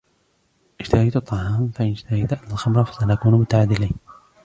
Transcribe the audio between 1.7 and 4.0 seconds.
فإن اشتريتُ أنا الخمرة فسنكون متعادلين.